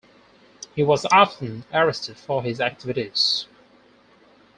He 0.75 0.81
was 0.81 1.05
often 1.11 1.63
arrested 1.71 2.17
for 2.17 2.41
his 2.41 2.59
activities. 2.59 3.45